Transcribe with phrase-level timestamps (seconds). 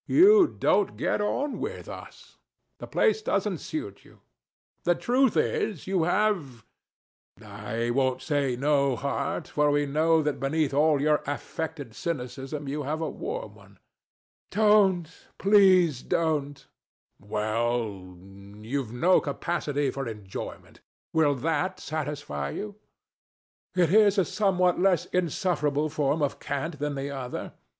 [0.07, 2.39] You don't get on with us.
[2.79, 4.21] The place doesn't suit you.
[4.83, 6.65] The truth is, you have
[7.39, 12.81] I won't say no heart; for we know that beneath all your affected cynicism you
[12.81, 13.77] have a warm one.
[14.49, 14.49] DON JUAN.
[14.49, 14.49] [shrinking]
[15.03, 16.65] Don't, please don't.
[17.19, 17.29] THE DEVIL.
[17.29, 18.17] [nettled] Well,
[18.65, 20.79] you've no capacity for enjoyment.
[21.13, 22.73] Will that satisfy you?
[23.75, 23.95] DON JUAN.
[23.95, 27.53] It is a somewhat less insufferable form of cant than the other.